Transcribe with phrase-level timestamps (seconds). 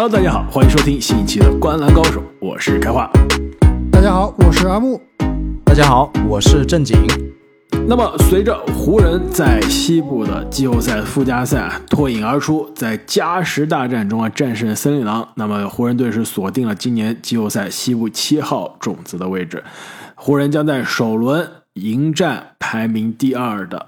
[0.00, 3.10] Hello，大家好，欢迎收听新一期的《观篮高手》，我是开化。
[3.90, 5.02] 大家好，我是阿木。
[5.64, 6.96] 大家好，我是正经。
[7.88, 19.64] 那么，随着湖人，在西部的季后赛附加赛啊脱颖而出，在加时大战中啊战胜森林狼，那么湖人队是锁定了今年季后赛西部七号种子的位置。
[20.14, 23.86] 湖人将在首轮迎战排名第二的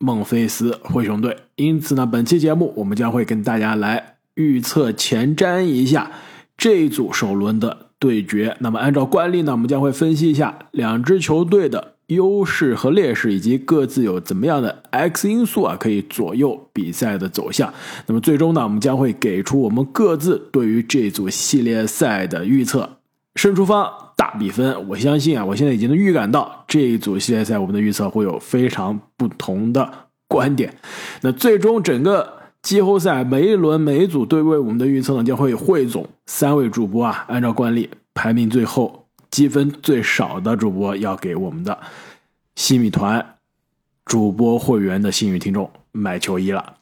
[0.00, 1.36] 孟菲斯灰熊队。
[1.54, 6.10] 因此呢，本期节目我们将会跟大家来预测前瞻一下
[6.56, 8.56] 这一组首轮的对决。
[8.60, 17.72] 那么，按照惯例呢，我们将会分析一下两支球队的优势和劣势，以及各自有怎么样的 X 因素啊，可以左右比赛的走向。
[18.06, 22.98] 那么，最终呢，我们将会给出我们各自对于这组系列赛的预测。
[23.34, 29.90] 胜出方大比分，我相信啊，我现在已经能预感到这一组系列赛我们的预测会有非常不同的
[30.28, 30.74] 观点。
[31.22, 41.76] 那最终整个季后赛每一轮每一组对位我们的预测呢，将会汇总三位主播啊，按照惯例排名最后积分最少的主播要给我们的
[42.54, 43.34] 西米团
[44.04, 46.74] 主播会员的幸运听众买球衣了。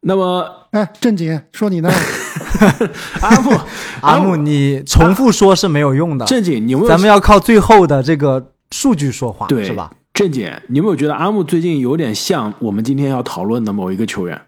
[0.00, 1.90] 那么，哎，正经说你呢？
[3.20, 3.50] 阿木，
[4.00, 6.24] 阿木，你重复说是没有用的。
[6.24, 9.90] 正经，你有没有咱们要靠最后的这个数据说话，对是吧？？
[10.14, 14.40] 正经，你有没有觉得阿木最近有点像我们今天要讨论的某一个球员？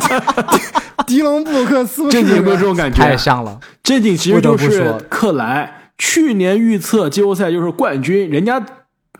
[1.06, 2.96] 迪隆布鲁克斯不是正经有没有这人种感觉？
[2.96, 3.58] 太像了。
[3.82, 8.64] 正经其实就是克莱，去年预测季后赛就是冠军，人家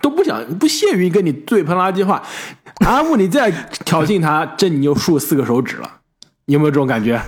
[0.01, 2.23] 都不想不屑于跟你对喷垃圾话。
[2.85, 3.51] 阿木，你再
[3.85, 5.91] 挑衅他，这你就竖四个手指了。
[6.47, 7.21] 你有没有这种感觉？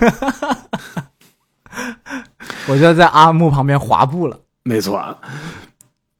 [2.67, 4.41] 我就在阿木旁边滑步了。
[4.63, 5.17] 没错，啊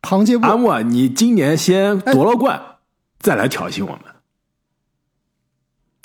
[0.01, 2.59] 唐杰布阿木啊，你今年先夺了冠，
[3.19, 3.99] 再来挑衅我们。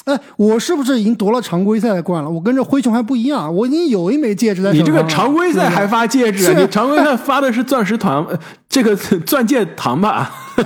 [0.05, 2.29] 哎，我是不是已经夺了常规赛的冠了？
[2.29, 4.93] 我跟这灰熊还不一样，我已经有一枚戒指在手你这。
[4.93, 8.39] 个常规赛还发戒指你常规赛发的是钻石糖，呃
[8.69, 8.95] 这个
[9.25, 10.31] 钻戒糖吧？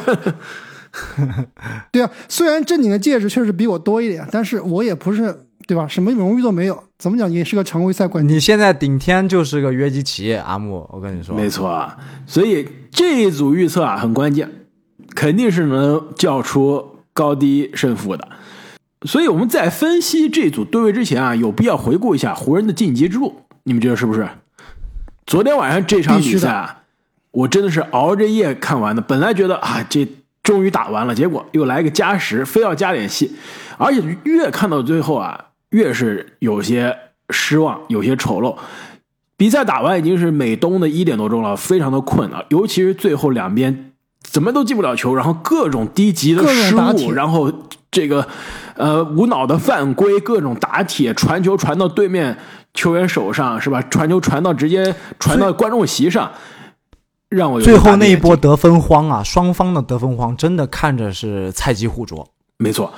[1.93, 5.33] 对啊，虽然正经的戒指确实比我多一点，但是我也不是
[5.67, 5.87] 对吧？
[5.87, 8.37] 什么荣誉都没有，怎么讲也是个常规赛冠军。
[8.37, 14.51] 你现在顶天就是个约基奇，阿木，我跟你说，没错啊，所以这一组预测啊很关键，
[15.15, 18.27] 肯定是能叫出高低胜负的。
[19.03, 24.29] 所以我们在分析这组对位之前啊，有必要回顾一下湖人的晋级之路，你们觉得是不是？
[25.27, 26.79] 昨天晚上这场比赛啊，
[27.31, 29.03] 我真的是熬着夜看完的。
[29.03, 30.09] 本来觉得啊，这
[30.43, 33.37] 终于打完了，结果又来个加时，非要加点戏，
[33.77, 36.97] 而且越看到最后啊，越是有些
[37.31, 38.57] 失望，有些丑陋。
[39.37, 43.93] 比赛打完已经是美东的一点多钟了，非常的困了，尤其是最后两边
[44.23, 47.53] 怎么都进不了球，然后各种低级的失误，然后
[47.91, 48.27] 这个
[48.77, 52.37] 呃无脑的犯规，各种打铁，传球传到对面
[52.75, 53.81] 球员手上是吧？
[53.83, 56.31] 传球传到直接传到观众席上，
[57.29, 62.29] 让我最后那一波得分荒啊，双方的得分荒真的看着是菜鸡互啄。
[62.59, 62.93] 没错，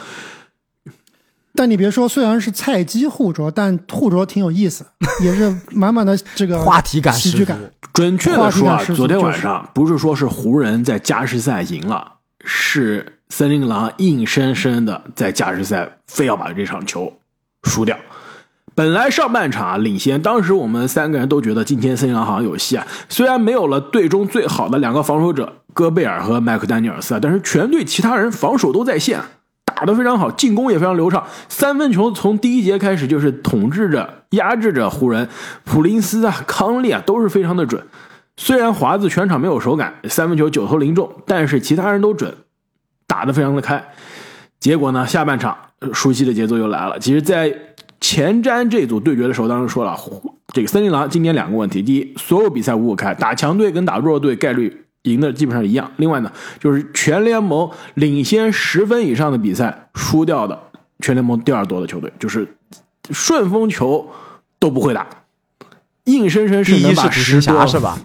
[1.55, 4.87] 但你别说，虽然是菜鸡互啄，但互啄挺有意思，
[5.23, 7.59] 也是满满的这个 话题感喜剧感。
[7.93, 12.15] 准确的说啊昨天晚上不是说是湖人在加时赛赢了，
[12.45, 17.11] 是森林狼硬生生的在加时赛非要把这场球
[17.63, 17.97] 输掉。
[18.75, 22.87] 本来上半场领先，当时我们三个人都觉得今天森林狼好像有戏啊。
[23.09, 29.21] 虽然没有了队中最好的两个防守者戈贝尔和麦克丹尼尔斯啊，但是全队其他人防守都在线，
[29.65, 31.25] 打得非常好，进攻也非常流畅。
[31.49, 35.29] 三分球从第一节开始就是统治着、压制着湖人，
[35.65, 37.87] 普林斯啊、康利啊都是非常的准。
[38.37, 42.35] 虽然华子全场没有手感，三分球九投零中，但是其他人都准，
[43.11, 43.85] 打得非常的开。
[44.61, 46.97] 结果呢，下半场呃熟悉的节奏又来了。
[47.01, 47.53] 其实，在
[48.01, 49.99] 前瞻这组对决的时候，当时说了，
[50.55, 56.31] 这个森林狼今年两个问题：第一，所有比赛五五开，打强队跟打弱队概率赢的基本上一样；另外呢，
[56.61, 60.57] 就是全联盟领先十分以上的比赛输掉的
[61.01, 62.47] 全联盟第二多的球队，就是
[63.11, 64.09] 顺风球
[64.59, 65.07] 都不会打，
[66.05, 67.99] 硬生生是能把十多行侠是吧？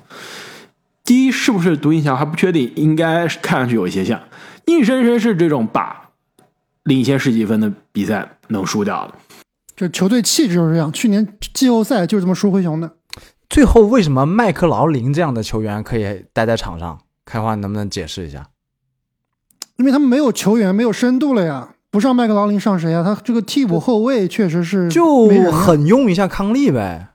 [1.03, 4.19] 第一是不是独行侠还不确定，应该是看上去有一些像，
[4.67, 6.09] 硬生生是这种把
[6.83, 9.13] 领先十几分的比赛能输掉的。
[9.75, 10.91] 就球队气质就是这样。
[10.91, 12.91] 去年季后赛就是这么输灰熊的。
[13.49, 16.99] 最后为什么麦克劳林这样的球员可以待在场上？
[17.25, 18.47] 开花能不能解释一下？
[19.77, 21.69] 因为他们没有球员，没有深度了呀。
[21.89, 23.03] 不上麦克劳林上谁呀？
[23.03, 27.09] 他这个替补后卫确实是就狠用一下康利呗。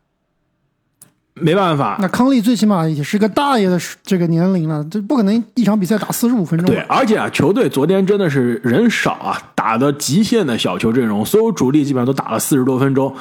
[1.40, 1.96] 没办法。
[2.00, 6.66] 那康利最起码也是个大爷的这个年龄了，这不可能一场比赛打四十五分钟。
[6.66, 13.14] 对，而且啊，球队昨天真的是人少啊，打的极限的小球阵容，所有主力基本上都打了四十多分钟。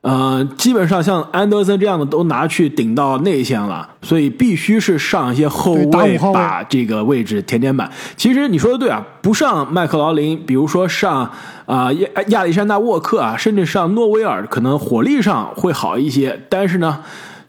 [0.00, 7.88] 呃，基本上像安德森这样的都拿去顶到内线了，所以必须是上一些后卫把这个位置填填满。
[8.16, 11.30] 其实你说的对啊，不上麦克劳林，比如说上
[11.66, 16.46] 啊亚亚历山大沃克啊，甚至上诺威尔，可能火力上会好一些。
[16.48, 16.98] 但是呢，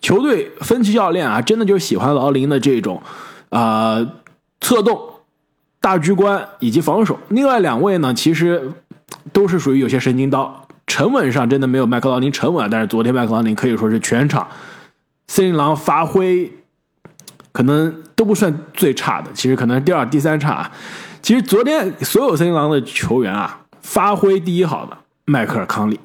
[0.04, 3.02] 球队分析教练啊，真的就喜欢劳林的这种
[3.50, 4.06] 啊
[4.60, 5.02] 策动、
[5.80, 7.18] 大局观以及防守。
[7.30, 8.72] 另外两位呢，其实
[9.32, 10.68] 都是属于有些神经刀。
[10.86, 14.46] 沉稳上真的没有麦克劳林沉稳，但是昨天麦克劳林可以说是全场
[15.30, 16.52] 森林狼发挥
[17.54, 20.52] 可能都不算最差的，其实可能第二、第三差。
[20.52, 20.72] 啊
[21.22, 25.98] 其实昨天所有森林狼的球员啊，发挥第一好的迈克尔康利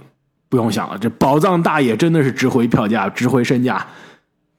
[0.49, 3.87] 不用想了，这宝藏大爷真的是值回票价、值回身价。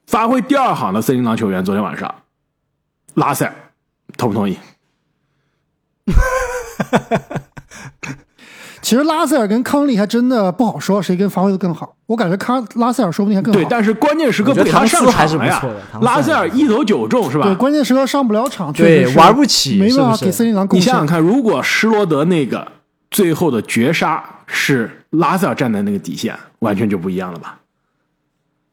[0.06, 2.12] 发挥第二好的森林狼球员，昨天晚上
[3.14, 3.54] 拉塞尔
[4.16, 4.58] 同不同意？
[8.82, 11.94] 其实拉塞尔跟康利还真的不好说，谁跟发挥的更好。
[12.06, 13.60] 我感觉康拉塞尔说不定还更好。
[13.60, 15.62] 对，但是关键时刻不他上场了呀。
[16.00, 17.44] 拉塞尔一投九中是吧？
[17.44, 20.88] 对，关键时刻上不了场，对，玩不起，没办法给森林狼贡献。
[20.88, 22.66] 你想想看，如果施罗德那个
[23.10, 27.60] 最后的绝杀是拉塞尔站在那个底线，完全就不一样了吧？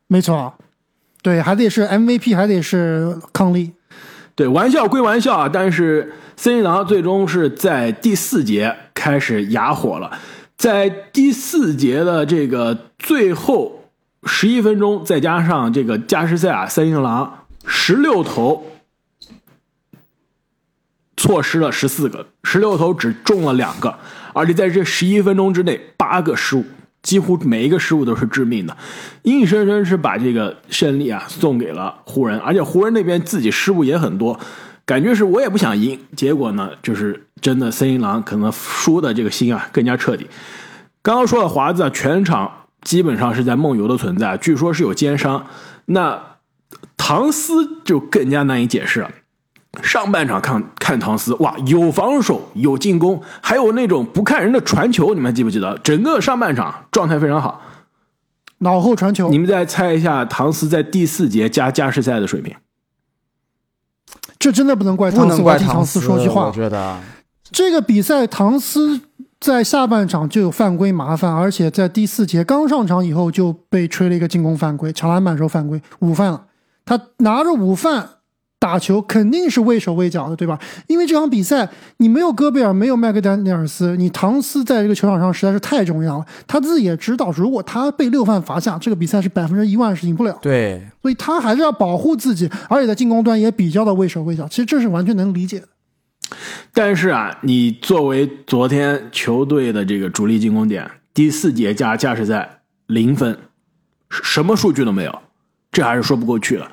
[0.08, 0.54] 没错，
[1.22, 3.74] 对，还得是 MVP，还得是康利。
[4.36, 10.20] 对，玩笑归玩笑啊，但是森林狼最终是在第四节开始哑火了，
[10.56, 13.90] 在第四节的这个最后
[14.26, 18.68] 十一分钟，再加上这个加时赛啊，森林狼十六投
[21.18, 23.98] 错失了十四个，十六投只中了两个，
[24.34, 26.64] 而且在这十一分钟之内八个失误。
[27.04, 28.76] 几乎每一个失误都是致命的，
[29.24, 34.38] 硬生生是把这个胜利啊送给了湖人，而且湖人那边自己失误也很多，
[34.86, 40.28] 感觉是我也不想赢，结果呢就是真的森林狼可能输的这个心啊更加彻底。
[41.02, 42.52] 刚刚说了华子啊全场
[42.82, 45.48] 基本上是在梦游的存在，据说是有奸商，
[45.86, 46.22] 那
[46.98, 49.12] 唐斯就更加难以解释了。
[49.84, 55.78] 上半场看看唐斯，哇，有防守，有进攻，还有那种不看人的传球，你们记不记得？
[55.80, 57.62] 整个上半场状态非常好，
[58.60, 59.30] 脑后传球。
[59.30, 62.56] 你们再猜一下唐斯在第四节加加时赛的水平？
[64.40, 66.48] 这真的不能怪唐斯，怪唐斯说句话。
[66.48, 66.98] 我觉得
[67.52, 69.02] 这个比赛唐斯
[69.40, 76.46] 在下半场就有犯规麻烦，而且在第四节刚上场以后就被吹了一个进攻犯规，抢篮板时候犯规，午饭了。
[76.86, 78.10] 他拿着午饭。
[78.60, 80.60] 打球肯定是畏手畏脚的，对吧？
[80.88, 86.26] 因为这场比赛你没有戈贝尔，没有麦克丹尼尔斯，你唐斯在这个球场上实在是太重要了。
[86.48, 90.38] 他自己也知道，如果他被六犯罚下，这个比赛是百分之一万是赢不了。
[90.42, 94.48] 对，所以他还是要保护自己，而且在进攻端也比较的畏手畏脚。
[94.48, 95.68] 其实这是完全能理解的。
[96.74, 103.38] 但是啊，你作为昨天球队的这个主力进攻点，第四节加加时赛零分，
[104.10, 105.20] 什么数据都没有，
[105.72, 106.70] 这还是说不过去了。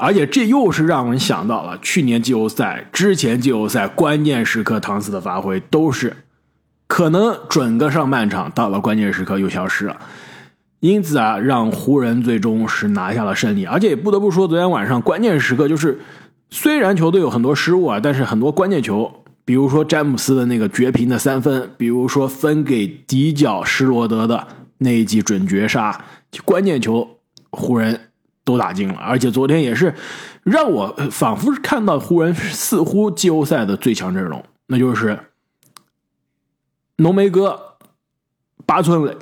[0.00, 6.16] 而且这又是让人想到了去年季后赛之前季后赛关键时刻唐斯的发挥都是
[6.86, 9.96] 可能准个上半场，到了关键时刻又消失了，
[10.80, 13.64] 因此啊，让湖人最终是拿下了胜利。
[13.64, 16.00] 而且也不得不说，昨天晚上关键时刻就是
[16.48, 26.04] 虽然球队有很多失误啊，但是很多关键球，比如说詹姆斯的那个绝平的三分，比如说分给底角施罗德的那一记准绝杀，
[26.44, 27.06] 关键球
[27.50, 28.09] 湖人。
[28.50, 29.94] 都打进了，而且昨天也是
[30.42, 35.18] 让我仿佛是看到湖人似乎季后赛的最强阵容，那就是
[36.96, 37.76] 浓眉哥、
[38.66, 39.16] 八村垒、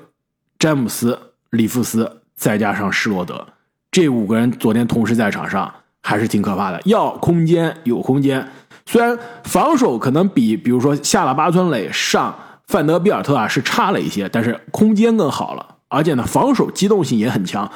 [0.59, 1.19] 詹姆斯、
[1.51, 3.47] 里弗斯，再加上施罗德，
[3.91, 6.81] 这五个人昨天同时在场上还是挺可怕的。
[6.87, 8.49] 要空间有空间，
[8.87, 17.71] 虽然防守可能比比如说下了八村垒上范德比尔特啊是差了一些，但是空间更好了，而且呢防守机动性也很强。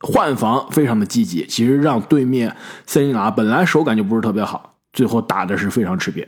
[0.00, 2.54] 换防非常的积极，其实让对面
[2.86, 6.26] 森林狼本来手感就不是特别好，最后打的是非常吃瘪。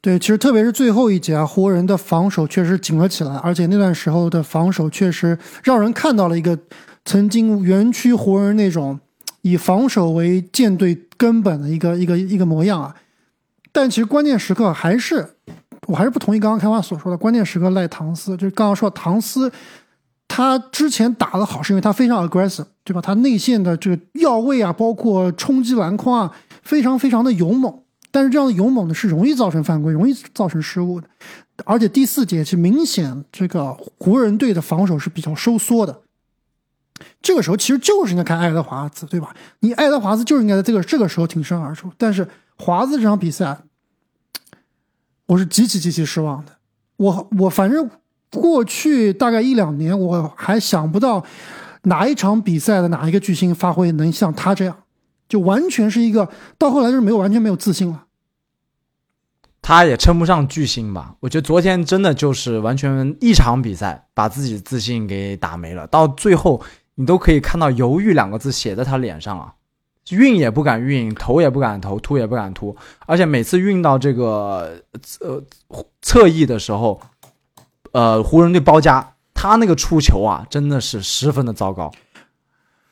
[0.00, 6.58] 对，其实特别是最后一节啊，湖人的防守确实紧了起来，而且那段时候的防守确实让人看到了一个
[7.04, 8.98] 曾经园区湖人那种
[9.42, 12.94] 以防守为舰队根本的一个一个一个模样啊。
[13.72, 15.28] 但其实关键时刻还是，
[15.86, 19.52] 我还是不同意刚刚开花所说的，关键时刻赖唐斯，就是刚刚说唐斯。
[20.28, 23.00] 他之前打的好，是因为他非常 aggressive，对吧？
[23.00, 27.82] 他内线的这个要位啊，包括冲击篮筐啊，非常非常的勇猛。
[28.10, 31.08] 但是这样的勇猛呢，是容易造成犯规，容易造成失误的。
[31.64, 36.02] 而且第四节是明显这个湖人队的防守是比较收缩的。
[37.20, 39.34] 这个时候其实就是应该看爱德华兹，对吧？
[39.60, 43.58] 你爱德华兹就应该在这个这个时候挺身而出，但是华兹这场比赛，
[45.26, 46.52] 我是极其极其失望的。
[46.96, 47.90] 我我反正
[48.30, 51.24] 过去大概一两年，我还想不到
[51.82, 54.76] 哪一场比赛的哪一个巨星发挥能像他这样，
[55.28, 56.28] 就完全是一个
[56.58, 58.04] 到后来就是没有完全没有自信了。
[59.62, 61.16] 他也称不上巨星吧？
[61.18, 66.62] 我觉得昨天真的就是完全一场比赛把自己自信给打没了，到最后
[66.94, 69.52] 你都可以看到“犹豫”两个字写在他脸上啊，
[70.10, 74.80] 运也不敢运，投也不敢投，突也不敢突，而且每次运到这个
[75.20, 75.42] 呃
[76.00, 77.00] 侧翼的时候，
[77.96, 81.90] 呃，湖人队包夹他那个出球啊，真的是十分的糟糕。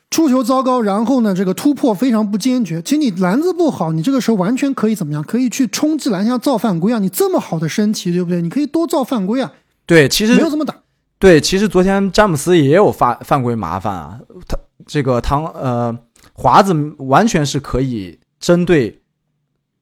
[0.08, 2.80] 出球糟糕，然后呢，这个突破非常不坚决。
[2.80, 5.23] 其实你篮子不好，你这个时候完全可以怎么样？
[5.23, 6.99] 可以去冲击篮下造犯规啊！
[6.99, 8.40] 你这么好的身体，对不对？
[8.40, 9.52] 你可以多造犯规啊！
[9.84, 10.75] 对，其实没有这么打。
[11.18, 14.18] 对，其实昨天詹姆斯也有犯犯规麻烦啊。
[14.49, 14.56] 他
[14.87, 15.94] 这个唐呃
[16.32, 19.02] 华子完全是可以针对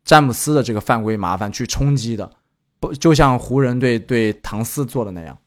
[0.05, 2.29] 詹姆斯的这个犯规麻烦去冲击的，
[2.83, 5.39] 不就像湖人队对唐斯做的那样。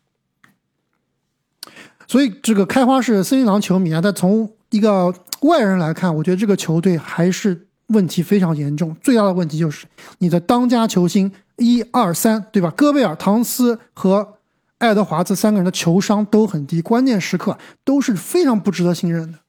[2.07, 8.95] 所以这个开花是森林狼球迷啊，但从一个外人来看，我觉得这个球队还是问题非常严重。
[9.01, 9.85] 最大的问题就是
[10.19, 12.71] 你的当家球星一二三，对吧？
[12.71, 14.37] 戈贝尔、唐斯和
[14.77, 19.39] 爱德华兹三个人的球商都很低，关键时刻都是非常不值得信任的。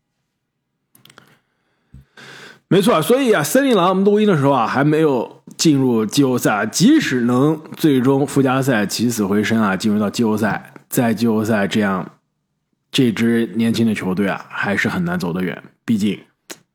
[2.68, 6.66] 没错，所以啊，森林狼我们录音的时候啊，还没有进入季后赛。
[6.66, 12.12] 即使能最终附加赛起死回生啊，进入到季后赛，在季后赛这样。
[12.92, 16.18] 这支年轻的球队啊，还是很难走得远，毕竟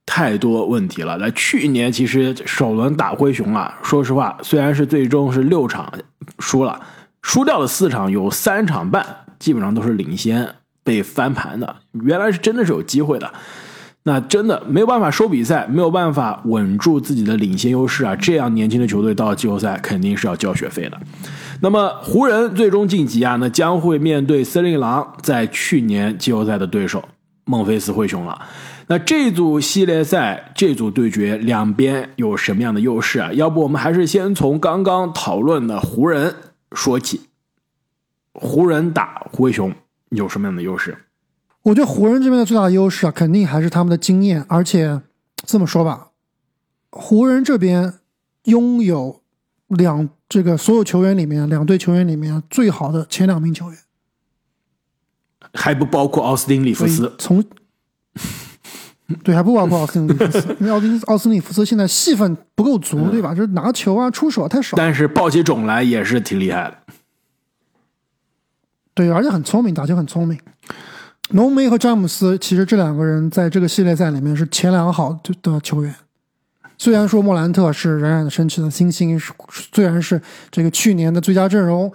[0.05, 1.17] 太多问题了。
[1.17, 5.91] 那去年其实首轮打灰熊啊，说实话，虽然是最终是六场
[6.37, 6.79] 输了，
[7.23, 9.03] 输掉的四场有三场半
[9.39, 10.47] 基本上都是领先
[10.83, 13.33] 被翻盘的，原来是真的是有机会的。
[14.03, 18.15] 那真的没有办法收比赛，没有办法稳住自己的领先优势啊！
[18.15, 20.99] 这样年轻的球队到季后赛肯定是要交学费的。
[21.61, 27.07] 那么湖人最终晋级啊，那将会面对森林狼在去年季后赛的对手
[27.45, 28.41] 孟菲斯灰熊了。
[28.87, 33.31] 那这组系列赛这组对决两边有什么样的优势啊？
[33.33, 36.33] 要不我们还是先从刚刚讨论的湖人
[36.71, 37.21] 说起。
[38.33, 39.71] 湖人打灰熊
[40.09, 40.97] 有什么样的优势？
[41.63, 44.43] 我觉得湖人这边的最大优势啊，肯定还是他们的经验。
[44.47, 45.01] 而且
[45.45, 46.09] 这么说吧，
[46.89, 47.99] 湖人这边
[48.45, 49.21] 拥有
[49.67, 53.79] 两这个所有球员里面两队球员里面最好的前两名球员，
[55.53, 57.13] 还不包括奥斯汀·里弗斯。
[57.19, 57.43] 从
[59.23, 63.35] 对还不包括奥斯汀·里弗斯， 因为奥斯奥斯汀·里弗斯现在戏份不够足，对吧？
[63.35, 64.75] 就是拿球啊、出手太少。
[64.77, 66.77] 但是抱起种来也是挺厉害的。
[68.93, 70.39] 对，而且很聪明，打球很聪明。
[71.33, 75.95] 浓眉和詹姆斯，其实这两个人在这个系列赛里面是前两好的球员。
[76.77, 79.17] 虽然说莫兰特是冉冉升起的新星，
[79.73, 81.91] 虽然是这个去年的最佳阵容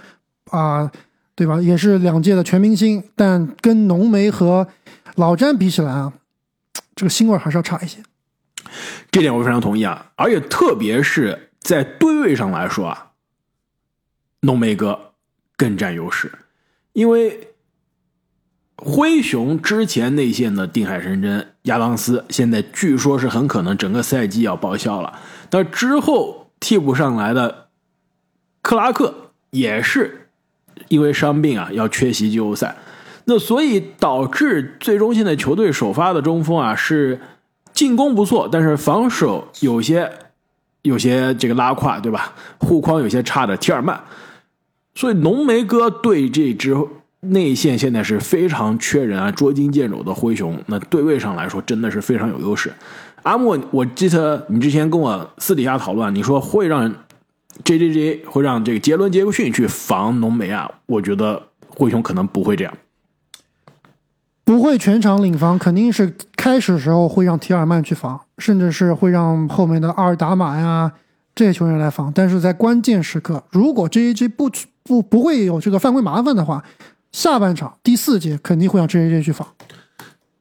[0.51, 0.91] 啊，
[1.35, 1.61] 对吧？
[1.61, 4.67] 也是两届的全明星，但跟浓眉和
[5.17, 6.13] 老詹比起来啊，
[6.95, 7.99] 这个腥味还是要差一些。
[9.11, 10.13] 这点我非常同意啊！
[10.17, 13.11] 而且特别是在对位上来说啊，
[14.41, 15.13] 浓眉哥
[15.57, 16.33] 更占优势，
[16.95, 17.49] 因为。
[18.77, 25.19] 灰熊之前内线的定海神针亚当斯，现在据说是很可能整个赛季要报销了。
[25.51, 27.69] 那之后替补上来的
[28.61, 29.15] 克拉克
[29.51, 30.29] 也是
[30.89, 32.77] 因为伤病啊，要缺席季后赛。
[33.25, 37.19] 那所以导致最终现在球队首发的中锋啊是
[37.73, 40.13] 进攻不错，但是防守有些
[40.83, 42.35] 有些这个拉胯，对吧？
[42.59, 44.05] 护框有些差的提尔曼。
[44.95, 46.77] 所以浓眉哥对这支。
[47.31, 52.73] 内线现在是非常缺人啊，捉襟见肘的灰熊，那对位上来说真的是非常有优势。
[53.23, 56.89] 阿莫，我记得你之前跟我私底下讨论，你说会让
[57.65, 60.71] J J J 会让这个杰伦杰克逊去防浓眉啊？
[60.87, 62.73] 我觉得灰熊可能不会这样，
[64.45, 70.93] 不会全场领防，肯定是开始时候会让提尔曼去防，甚至是会让后面的阿尔达马呀
[71.35, 72.13] 这些球员来防。
[72.15, 74.51] 但是在关键时刻，如果 J J J 不
[74.85, 76.63] 不不会有这个犯规麻烦的话。
[77.13, 79.49] 下半场第四节肯定会让 J J 去防，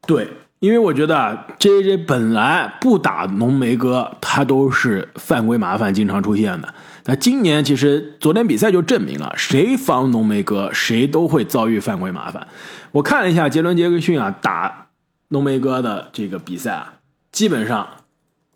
[0.06, 0.28] 对，
[0.60, 6.74] 因为我觉得，J J J 本来不打浓眉哥，他都是犯规麻烦经常出现的。
[7.06, 12.48] 那今年其实昨天比赛就证明了，谁防浓眉哥，谁都会遭遇犯规麻烦。
[12.92, 14.88] 我看了一下杰伦杰克逊啊打
[15.30, 16.94] 浓眉哥的这个比赛啊，
[17.32, 17.88] 基本上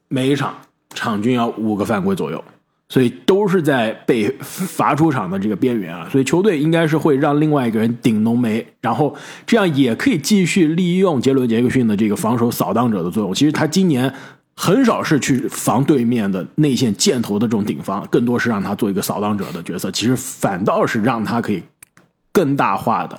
[0.08, 0.56] 每一场
[0.94, 2.44] 场均要五个犯规左右，
[2.90, 6.10] 所以都是在被罚出场的这个边缘啊。
[6.12, 9.16] 所以球队应该是会让另外一个人顶浓眉，然后
[9.46, 13.34] 这样也可以继续利用杰伦杰克逊的这个防守扫荡者的作用。
[13.34, 14.14] 其实他今年
[14.56, 19.90] 很少是去防对面的内线箭头的这种顶防，更多是让他做一个扫荡者的角色。
[19.92, 21.64] 其实反倒是让他可以
[22.34, 23.18] 更大化的。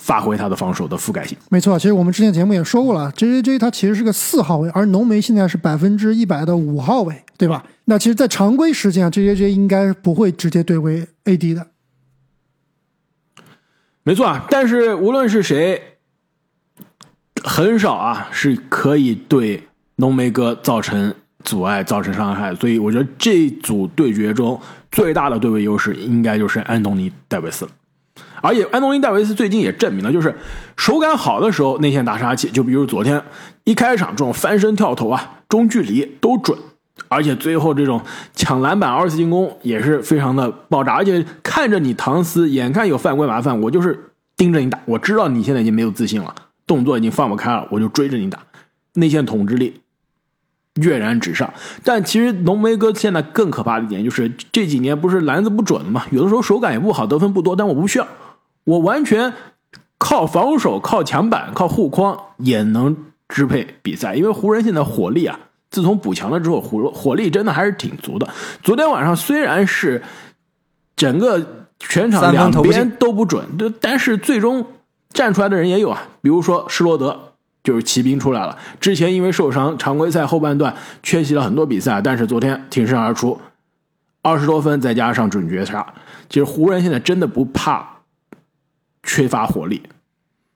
[0.00, 1.78] 发挥他的防守的覆盖性，没错。
[1.78, 7.64] 其实我们之前节目也说过了，J J J 他其实是个四号位，而浓眉现在是百分之一百的五号位，对吧？
[7.86, 11.66] 那其实，在常规时间，J J J 应该不会直接对位 A D 的，
[14.02, 14.46] 没错啊。
[14.48, 15.98] 但是无论是谁，
[17.42, 22.54] 很少啊是可以对浓眉哥造成阻碍、造成伤害。
[22.54, 24.60] 所以我觉得这组对决中
[24.90, 27.70] 最大的对位优势，应该就是安东尼戴维斯了。
[28.40, 30.34] 而且安东尼戴维斯最近也证明了，就是
[30.76, 33.22] 手感好的时候内线大杀器，就比如昨天
[33.64, 36.56] 一开场这种翻身跳投啊，中距离都准，
[37.08, 38.00] 而且最后这种
[38.34, 46.34] 抢篮板二次进攻也是非常的爆炸，而且看着你唐斯，眼看有犯规麻烦，我就是盯着你打，我知道你现在已经没有自信了，
[46.66, 48.38] 动作已经放不开了，我就追着你打，
[48.94, 49.80] 内线统治力
[50.74, 51.52] 跃然纸上。
[51.82, 56.04] 但其实浓眉哥现在更可怕的一点就是这几年不是篮子不准了吗？
[56.10, 58.06] 有的时候手感也不好，得分不多，但我不需要。
[58.64, 59.32] 我完全
[59.98, 62.96] 靠防守、靠抢板、靠护框也能
[63.28, 65.38] 支配比赛，因为湖人现在火力啊，
[65.74, 68.28] 自从补强了之后，火火力真的还是挺足的。
[68.62, 70.00] 昨天晚上虽然是
[70.94, 73.44] 整个全场两边都不准，
[73.80, 74.64] 但是最终
[75.10, 78.56] 站出来的人也有啊，比如说施罗德就是骑兵出来了。
[78.78, 83.36] 之前因为受伤，常规赛后半段缺席了很多比赛，但是昨天挺身而出，
[84.22, 85.84] 二十多分再加上准绝杀。
[86.28, 87.90] 其实湖人现在真的不怕。
[89.06, 89.82] 缺乏火力，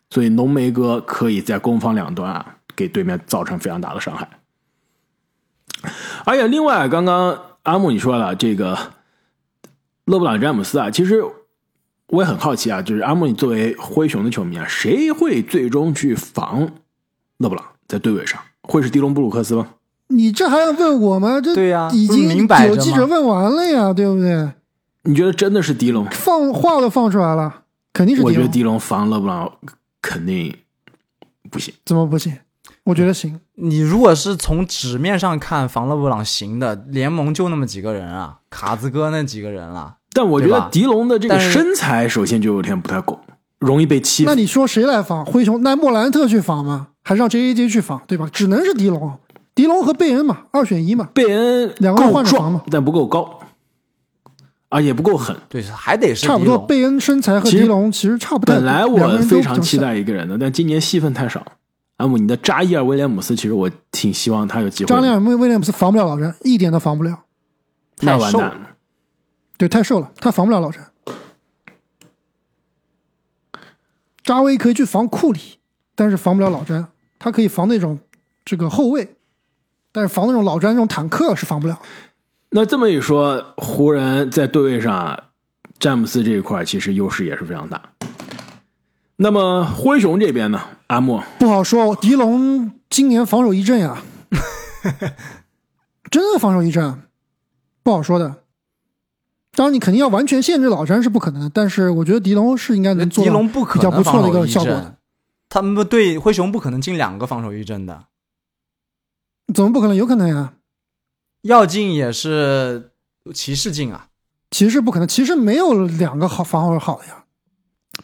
[0.09, 4.27] 所以浓眉哥可以在攻防两端啊给对面造成非常大的伤害。
[6.25, 8.77] 而且另外，刚刚阿木你说了这个
[10.05, 11.23] 勒布朗詹姆斯啊，其实
[12.09, 16.71] 我也很好奇啊，就是阿木你作为灰熊的球迷啊，谁会最终去防
[17.39, 18.41] 勒布朗在队位上？
[18.63, 19.69] 会是迪隆布鲁克斯吗？
[20.09, 21.41] 你这还要问我吗？
[21.41, 24.51] 这对呀，已经有记者问完了呀，对不对？
[25.03, 26.07] 你觉得真的是迪隆？
[26.11, 27.63] 放话都放出来了。
[27.93, 29.51] 肯定是我觉得迪隆防勒布朗
[30.01, 30.55] 肯定
[31.51, 31.75] 不行。
[31.85, 32.37] 怎么不行？
[32.89, 33.39] 我觉得行。
[33.57, 39.97] 你如果是从纸面上看防勒布朗行的，联盟就那么几个人啊，卡兹哥那几个人了。
[40.15, 43.21] 但我觉得狄龙的这个身材首先就有点不太够，
[43.59, 44.31] 容易被欺负。
[44.31, 45.63] 那你说谁来防灰熊？
[45.63, 46.89] 那莫兰特去防吗？
[47.03, 48.01] 还是让 J A J 去防？
[48.07, 48.27] 对吧？
[48.33, 49.19] 只能是狄龙，
[49.55, 51.11] 狄龙和贝恩嘛，二选一嘛。
[51.13, 53.39] 贝恩两个人换着防嘛，但不够高。
[54.71, 56.57] 啊，也不够狠，对，还得是差不多。
[56.59, 58.55] 贝恩身材和狄龙其实差不多。
[58.55, 61.45] 本来我非常期待一个人的，但今年戏份太少。
[61.99, 64.89] 阿姆，你的扎伊尔威廉姆斯，其实我挺希望他有机会。
[64.89, 67.25] 扎伊尔威威廉姆斯防不了老詹，一点都防不了。
[68.01, 68.77] 那完蛋。
[69.57, 70.91] 对，太瘦了，他防不了老詹。
[74.23, 75.59] 扎威可以去防库里，
[75.97, 76.87] 但是防不了老詹。
[77.19, 77.99] 他可以防那种
[78.45, 79.17] 这个后卫，
[79.91, 81.81] 但是防那种老詹那种坦克是防不了。
[82.51, 85.25] 那这么一说，湖人，在对位上，
[85.81, 87.83] 詹姆斯这一块其实优势也是非常大。
[89.21, 90.61] 那么灰熊这边呢？
[90.87, 94.01] 阿莫不好说，狄龙今年防守一阵呀，
[96.09, 97.03] 真的防守一阵，
[97.83, 98.45] 不好说的。
[99.53, 104.97] 当然，你肯定要完全限制老詹是不可能的，但是我觉得狄龙是应该能做到比较不错的一个效果的。
[105.49, 108.05] 他们对灰熊不可能进两个防守一阵的，
[109.53, 109.97] 怎么不可能？
[109.97, 110.53] 有可能呀。
[111.43, 112.93] 要进也是
[113.35, 114.07] 骑士进啊，
[114.53, 117.18] 骑士不可能，骑士没有两个好防守好的呀。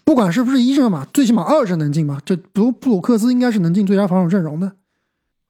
[0.03, 2.21] 不管是不是一阵嘛，最起码二阵能进吧。
[2.25, 4.73] 这布布鲁克斯应该是能进最佳防守阵容的。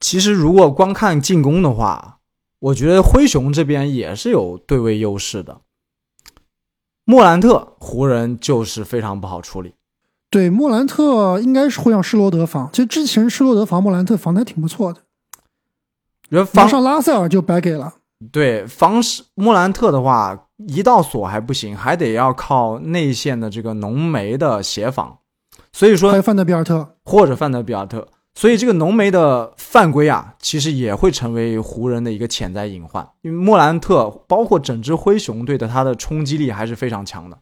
[0.01, 2.19] 其实如果光看进攻的话，
[2.59, 5.61] 我觉得灰熊这边也是有对位优势的。
[7.05, 9.75] 莫兰特湖人就是非常不好处理。
[10.31, 12.69] 对，莫兰特应该是会让施罗德防。
[12.73, 15.01] 其实之前施罗德防莫兰特防的还挺不错的。
[16.47, 17.95] 防上拉塞尔就白给了。
[18.33, 19.03] 对，防
[19.35, 25.19] 莫兰特的话，一道锁还不行，还得要靠内线的这个浓眉的协防。
[25.73, 33.09] 所以说，还有范德比尔特或者范德比尔特，所以这个浓眉的犯规啊，其实也会成为湖人的一个潜在隐患。
[33.23, 37.39] 因为莫兰特包括整支灰熊队的他的冲击力还是非常强的。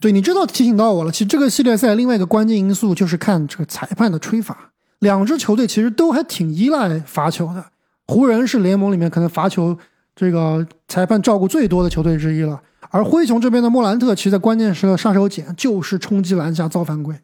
[0.00, 1.10] 对，你知道提醒到我了。
[1.10, 4.72] 其实这个系列赛另外一个关键因素就是看这个裁判的吹罚。
[4.98, 7.66] 两支球队其实都还挺依赖罚球的，
[8.06, 9.78] 湖人是联盟里面可能罚球
[10.16, 17.20] 这个裁判照顾最多的球队之一了，而灰熊这边的莫兰特其实在关键时刻杀手锏就是冲击篮下造犯规，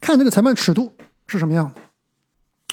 [0.00, 0.92] 看这个裁判尺度
[1.26, 1.72] 是什么样。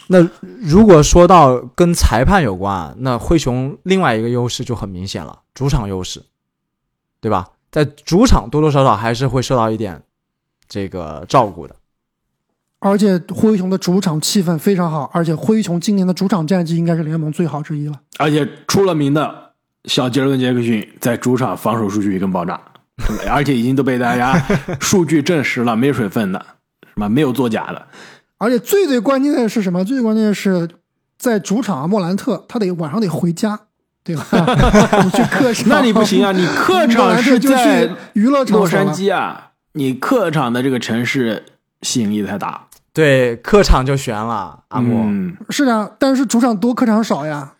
[0.08, 6.22] 那如果说到跟裁判有关，那灰熊另外一个优势就很明显了，主场优势，
[7.20, 7.50] 对吧？
[7.72, 10.04] 在主场多多少少还是会受到一点
[10.68, 11.76] 这个照顾的。
[12.88, 18.00] 而且灰熊的主场气氛非常好，而且灰熊今年的主场战绩应该是联盟最好之一了。
[18.20, 19.54] 而且出了名的
[19.86, 22.62] 小杰伦·杰克逊在主场防守数据一根爆炸，
[23.28, 24.40] 而且已经都被大家
[24.80, 26.40] 数据证实了，没水分的，
[26.94, 27.88] 什么没有作假的。
[28.38, 29.84] 而且最最关键的是什么？
[29.84, 30.70] 最关键的是
[31.18, 33.60] 在主场莫兰特，他得晚上得回家，
[34.04, 34.24] 对吧？
[35.04, 36.32] 你去客场，那你不行啊！
[36.32, 41.44] 你客场是在娱乐洛杉矶啊，你客场的这个城市
[41.82, 42.65] 吸引力太大。
[42.96, 47.52] 对，客场就悬了，阿莫、嗯，是啊，但是主场多，客场少呀，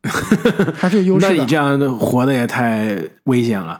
[0.74, 1.26] 还是有优势。
[1.26, 3.78] 那你这样活的也太危险了。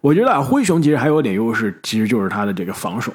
[0.00, 3.12] 我觉得啊，灰熊其实还有点优势，其实就是他的这个防守，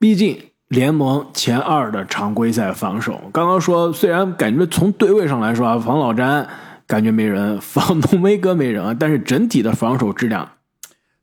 [0.00, 3.20] 毕竟联盟前二的常规赛防守。
[3.32, 6.44] 刚刚说，虽然感觉从对位上来说啊，防老詹
[6.88, 10.48] 感觉没人，防浓眉哥没人，但是整体的防守质量。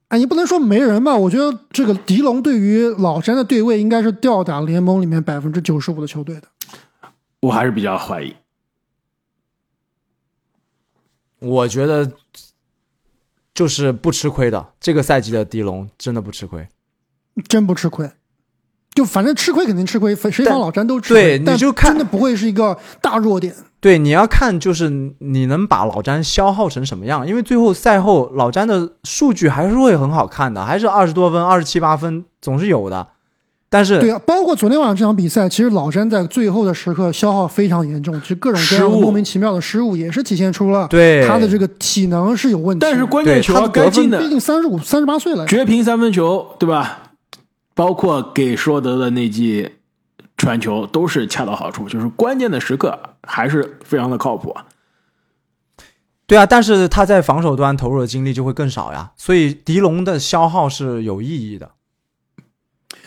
[0.09, 1.15] 哎，你不能说没人吧？
[1.15, 6.47] 我觉得这个狄龙对于老詹的对位应该是吊打联盟里面百分之九十五的球队的。
[7.41, 8.35] 我还是比较怀疑。
[11.39, 12.11] 我觉得
[13.53, 16.67] 就是不吃亏的，这个赛季的狄龙真的不吃亏，
[17.47, 18.09] 真不吃亏。
[18.95, 21.37] 就反正吃亏肯定吃亏，谁防老詹都吃亏。
[21.37, 23.53] 对，你就看真的不会是一个大弱点。
[23.81, 33.05] 对，你要看就是你能把老詹消耗成什么样，因为最后赛后老詹的数据还是会很好看的，还是二十多分、二十七八分总是有的。
[33.69, 42.79] 但是对啊，包括昨天晚上这场比赛，其实老詹在最后的时刻消耗非常严重，其实各种各样的莫名其妙的失误也是体现出了对他的这个体能是有问题。
[42.79, 47.04] 但是关键球该进的，毕竟三十五、三十八岁了，绝平三分球，对吧？
[47.75, 49.73] 包括给说德的那记
[50.37, 54.55] 传球都是恰到好处，就是关键的时刻还是非常的靠谱。
[56.25, 61.73] 对啊，但是他在防守端投入的精力就会更少呀，所以狄龙的消耗是有意义的。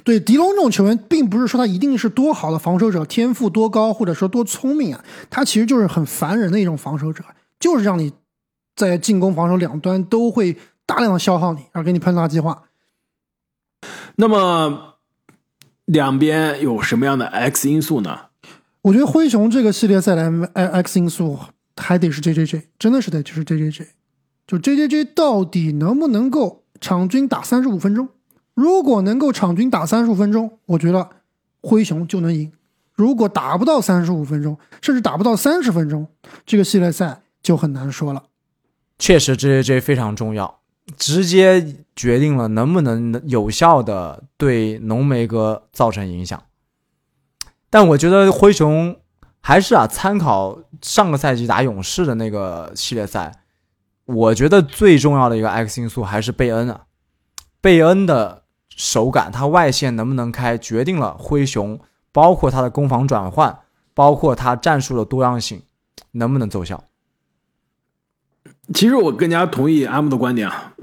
[0.05, 7.25] 对狄龙这种球员，并不是说他一定是多好的防守者，天赋多高，或者说多聪明啊，他其实就是很烦人的一种防守者，
[7.59, 8.13] 就是让你
[8.77, 12.68] 在进攻、防守两端都会大量的消耗你，而给你喷垃圾话。
[14.21, 14.97] 那么
[15.85, 18.19] 两边有什么样的 X 因素呢？
[18.83, 21.39] 我觉得灰熊这个系列赛来 X 因素
[21.77, 23.87] 还得是 J J J，真的是得就是 J J J，
[24.45, 28.09] 就 J J J 到底能不能够场均打三十五分钟？
[28.55, 31.09] 如果能够场均打三十五分钟，我觉得
[31.61, 32.51] 灰熊就能赢；
[32.93, 36.09] 如果打不到三十五分钟，甚至打不到三十分钟，
[36.45, 38.25] 这个系列赛就很难说了。
[38.99, 40.59] 确实，J J J 非常重要。
[40.97, 46.43] 直接决定了能不能有效的对浓眉哥造成影响，
[47.69, 48.97] 但我觉得灰熊
[49.41, 53.33] 还是啊，参考上个赛季打勇士的那个系列赛，
[54.05, 56.83] 我觉得最重要的一个 X 因素还是贝恩啊，
[57.61, 61.79] 贝恩的手感，他外线能不能开，决定了灰熊
[62.13, 63.59] 包括他的攻防转换，
[63.95, 65.63] 包括他战术的多样性
[66.13, 66.85] 能不能奏效。
[68.75, 70.75] 其实我更加同意阿木的观点啊，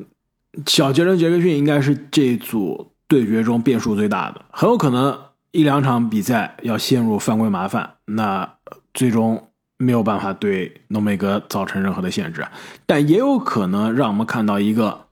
[0.65, 5.19] 小杰伦·杰克逊应该是这组对决中变数最大的，很有可能
[5.51, 8.57] 一两场比赛要陷入犯规麻烦，那
[8.93, 12.47] 最终没有办法对浓眉哥造成任何的限制，
[12.85, 15.05] 但也有可能让我们看到一个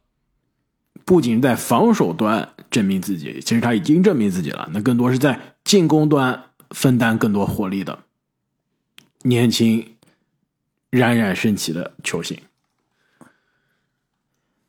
[1.06, 8.00] 不仅在防守端证明自己，其实他已经证明自己了，那更多是在进攻端分担更多火力的
[9.22, 9.96] 年轻、
[10.90, 12.38] 冉冉升起的球星。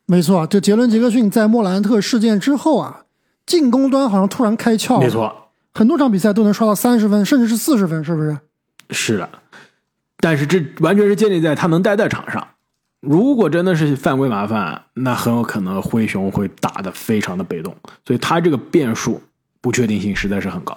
[0.07, 3.05] 没错，就杰伦·杰克逊在莫兰特事件之后啊，
[3.47, 5.01] 进攻端好像突然开窍。
[5.01, 8.39] 没错，很多场比赛都能刷到三十分，甚至是四十分，是不是？
[8.91, 9.29] 是的，
[10.19, 12.47] 但是这完全是建立在他能待在场上。
[13.01, 17.75] 如果真的是犯规麻烦，那很有可能灰熊会打得非常的被动。
[18.07, 19.23] 所以他这个变数
[19.61, 20.77] 不确定性实在是很高。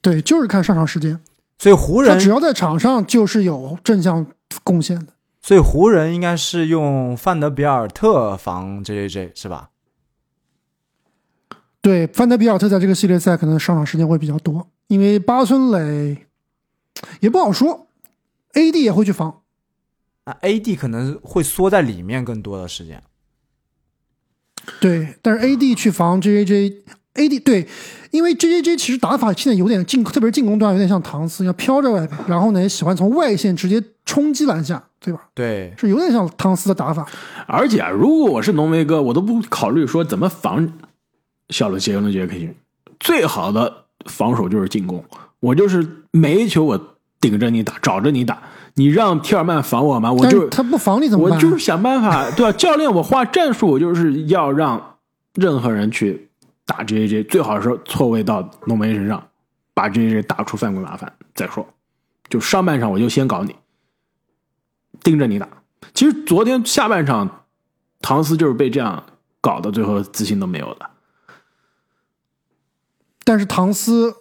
[0.00, 1.18] 对，就是看上场时间。
[1.58, 4.26] 所以湖人只要在场上就是有正向
[4.62, 5.12] 贡献的。
[5.46, 9.70] 所以湖人应该是用范德比尔特防 J J J 是吧？
[11.80, 16.26] 对，范德比尔特在这个系列赛可能上场时间会比较多，因为巴村磊
[17.20, 17.86] 也不好说
[18.54, 19.42] ，A D 也会去防。
[20.24, 23.00] 啊 A D 可能会缩在里面更多的时间。
[24.80, 26.82] 对，但是 A D 去防 J J J，A
[27.16, 27.66] D 对，
[28.10, 34.82] 因为 J J J 其实打法现在有点进，特别是进攻端有点像唐斯，要飘着外边，然后呢也喜欢从外线直接冲击篮下。
[34.98, 35.20] 对吧？
[35.34, 37.06] 对，是有点像唐斯的打法。
[37.46, 40.68] 而且啊，如果我是浓眉哥，我都不考虑说怎么防
[41.50, 42.52] 小罗杰伦杰克逊。
[42.98, 45.04] 最好的防守就是进攻。
[45.38, 48.42] 我就是每一球我顶着你打，找着你打。
[48.74, 50.12] 你让提尔曼防我吗？
[50.12, 51.38] 我就他不防你怎么办？
[51.38, 52.50] 我就是想办法，对吧？
[52.50, 54.96] 教练，我画战术，我就是要让
[55.34, 56.25] 任何人去
[56.66, 59.26] 打 J J，最好是错位到浓眉身上，
[59.72, 61.66] 把 J J 打出犯规麻烦再说。
[62.28, 63.56] 就上半场我就先搞你，
[65.00, 65.48] 盯着你打。
[65.94, 67.46] 其实昨天下半场，
[68.02, 69.02] 唐斯就是被这样
[69.40, 70.90] 搞的，最后自信都没有了。
[73.24, 74.14] 但是唐斯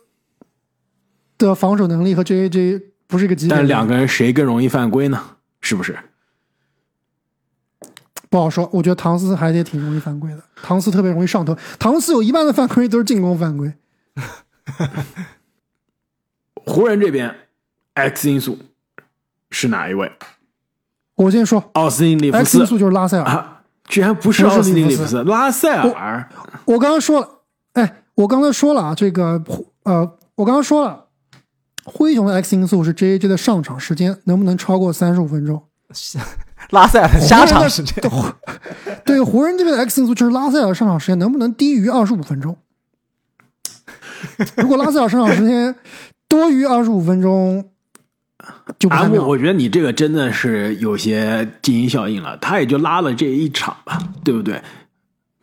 [1.37, 2.91] 的防守能力和 J J。
[3.07, 5.37] 不是一个级别，但两个人谁更容易犯规呢？
[5.61, 5.95] 是不是？
[8.35, 8.69] 不好说。
[8.73, 10.43] 我觉得唐斯还得挺容易犯规的。
[10.61, 11.57] 唐斯特别容易上头。
[11.79, 13.73] 唐斯有一半的犯规都是进攻犯规。
[16.65, 17.33] 湖人这边
[17.93, 18.57] X 因素
[19.49, 20.11] 是哪一位？
[21.15, 22.43] 我先说，奥斯汀里夫斯。
[22.43, 26.29] X 因素就是拉塞尔啊，居然不是奥斯汀里夫斯，拉塞尔。
[26.65, 27.29] 我刚刚说了，
[27.71, 29.41] 哎，我刚才说了啊，这个
[29.83, 31.05] 呃，我刚刚说了。
[31.85, 35.63] 灰熊的 X 因素是 J J 的上场时间能不能超过三十五分钟？
[36.71, 37.95] 拉塞尔的下场时间。
[39.05, 42.57] 对湖人这边的 X 因素就是拉塞尔上场时间能不能低于二十五分钟？
[44.57, 45.75] 如果拉塞尔上场时间
[46.27, 47.63] 多于二十五分钟，
[48.79, 49.23] 就不太妙。
[49.23, 52.35] 我觉得你这个真的是有些静音效应了。
[52.37, 54.61] 他也就拉了这一场吧，对不对？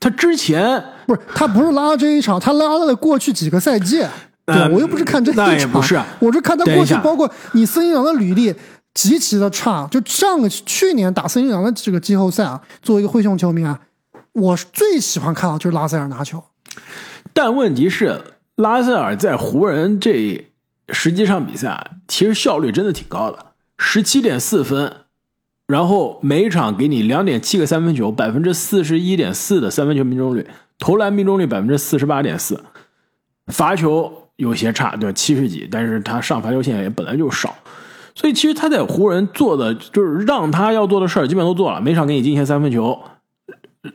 [0.01, 4.05] 他之前不是他不是拉了这一场，他拉了过去几个赛季。
[4.45, 5.71] 对，我又不是看这一场，
[6.19, 8.53] 我是看他过去，包括你森林狼的履历
[8.95, 9.87] 极其的差。
[9.91, 13.81] 就上个去年打森林狼的这个季后赛啊，作为一个灰熊球迷啊，
[14.33, 16.43] 我最喜欢看到就是拉塞尔拿球。
[17.33, 18.21] 但问题是，
[18.57, 20.49] 拉塞尔在湖人这
[20.89, 23.47] 十几场比赛，其实效率真的挺高的，
[23.79, 24.93] 十七点四分，
[25.67, 30.47] 然后每场给你两点七个三分球，百分之四十一点四的三分球命中率，
[30.79, 32.63] 投篮命中率百分之四十八点四，
[33.47, 34.19] 罚球。
[34.37, 35.13] 有些差，对？
[35.13, 37.55] 七十几，但是他上罚球线也本来就少，
[38.15, 43.01] 所以其实他在湖人做的就是让他要做的事儿基本都做了，每场给你进一些三分球，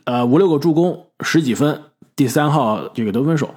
[0.05, 1.83] 呃，五六个助攻，十几分，
[2.15, 3.53] 第三号这个得分手，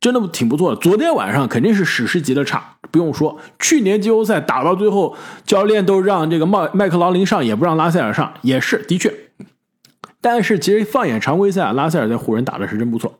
[0.00, 0.80] 真的挺不错的。
[0.80, 9.12] 昨天晚上肯定是史诗级的差，不用说，去年季后赛打到最后，教练都让这个麦麦克劳林上，也不让拉塞尔上，也是的确。
[10.20, 13.18] 但是其实放眼常规赛，拉塞尔在湖人打的是真不错。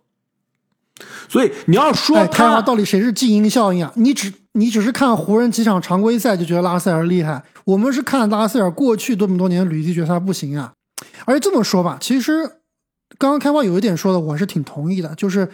[1.28, 3.92] 所以你要说他到底谁是静音效应啊？
[3.96, 10.72] 你只你只是看湖人几场常规赛就觉得拉塞尔厉害，我们是看拉塞尔过去这么多年履历觉得他不行啊。
[11.24, 12.44] 而且这么说吧，其实
[13.16, 15.48] 刚刚开花有一点说的我是挺同意的，就是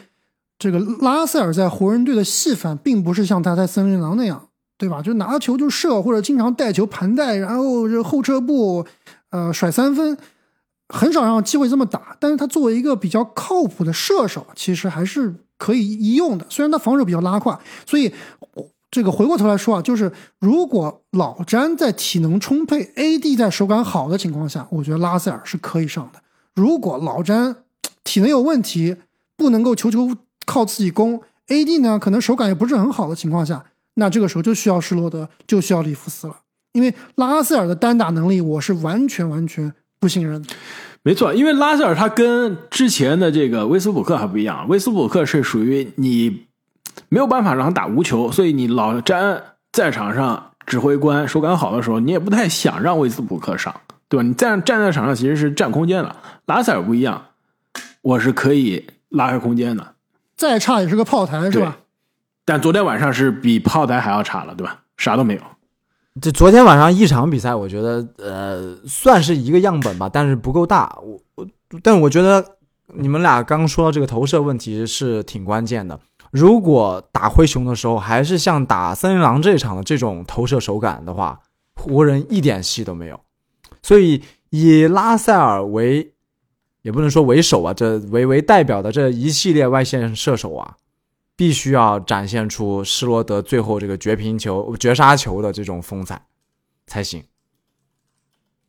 [0.58, 5.02] 这个拉塞尔在湖人队的戏份并不是像他在森林狼那样，对吧？
[5.02, 8.86] 就拿球就射，或者经常带球盘带，然后这后撤步，
[9.28, 10.16] 呃，甩三分，
[10.88, 12.16] 很少让机会这么打。
[12.18, 15.34] 但是他作为一个比较靠谱的射手，其实还是。
[15.58, 18.12] 可以一用的，虽然他防守比较拉胯，所以
[18.96, 26.20] 这个回过头来说啊，就是如果老詹在体能充沛，AD 在手感好的情况下，我觉得拉塞尔是可以上的。
[26.54, 27.56] 如果老詹
[28.04, 28.96] 体能有问题，
[29.36, 33.62] 不能够球球靠自己攻，AD 呢可能手感也不是很好的情况下，
[33.96, 36.34] 那这个时候就需要施罗德，就需要里弗斯了。
[36.72, 40.48] 因为拉塞尔的单打能力，我是完全完全不信任的。
[41.02, 46.45] 没错，因为拉塞尔他跟之前的这个威斯布鲁克还不一样，威斯布鲁克是属于你
[47.08, 53.74] 没有办法让他打无球，所以你老詹在场上指挥官手感好的时候，你也不太想让威斯布鲁克上，
[54.08, 54.22] 对吧？
[54.22, 57.26] 你站站在场上其实是占空间的，拉塞尔不一样，
[58.02, 59.94] 我是可以拉开空间的，
[60.36, 61.78] 再差也是个炮台，是吧？
[62.44, 64.82] 但昨天晚上是比炮台还要差了，对吧？
[64.96, 65.40] 啥都没有。
[66.22, 70.96] 这昨天晚上一场比赛，我觉得呃算是一个样本吧，但是不够大。
[71.02, 71.46] 我我，
[71.82, 72.42] 但我觉得
[72.94, 76.00] 你们俩刚说到这个投射问题是挺关键的。
[76.30, 81.40] 如果打灰熊的时候还是像打森林狼这场的这种投射手感的话，
[81.74, 83.20] 湖人一点戏都没有。
[83.82, 86.12] 所以以拉塞尔为，
[86.82, 90.76] 也不能说为首啊，这为为代表的这一系列外线射手啊。
[91.38, 96.22] 必须要展现出施罗德最后这个绝平球、绝杀球的这种风采
[96.86, 97.22] 才行。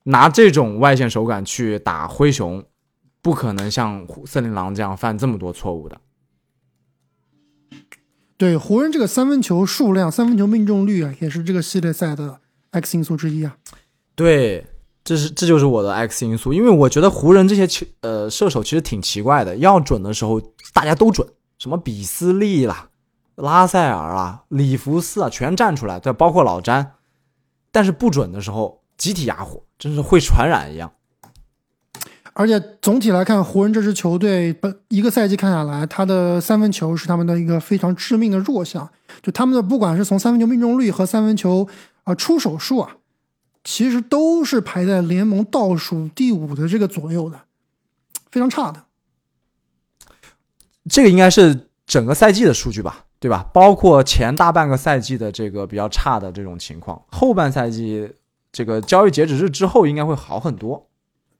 [0.04, 2.62] 拿这种外线手感去打灰熊，
[3.22, 5.98] 不可能像森林狼这样犯这么多错误的。
[8.38, 12.39] 对湖人这个三分球数量、三分球命中率啊，也是这个系列赛的
[12.71, 13.58] X 因素之一啊。
[14.15, 14.65] 对，
[15.04, 20.39] 这是这就是我的 X 因素，因为我觉得湖人这些球呃射手其实挺奇怪的，要准的时候
[20.73, 21.28] 大家都准。
[21.58, 22.89] 什么比斯利啦、
[23.34, 26.93] 拉塞尔啊、里弗斯啊，全站出来，对，包括老詹，
[27.71, 30.91] 但是不准的时候集体哑火，真是会传染一样。
[32.39, 38.88] 而且总体来看，湖人这支球队本一个赛季看下来，他的三分球是他们的一个非常致命的弱项。
[39.23, 41.67] 就他们的不管是从三分球命中率和三分球
[42.04, 42.97] 啊、出手数啊，
[43.63, 47.41] 其实都是排在联盟倒数第五的这个左右的，
[48.30, 48.84] 非常差的。
[50.88, 53.50] 这个应该是整个赛季的数据吧，对吧？
[53.52, 58.08] 包括前大半个赛季的这个比较差的这种情况，后半赛季
[58.52, 60.87] 这个交易截止日之后应该会好很多。